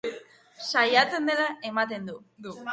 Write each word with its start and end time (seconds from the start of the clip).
Saiatzen 0.69 1.31
dela 1.33 1.47
ematen 1.73 2.13
du. 2.13 2.19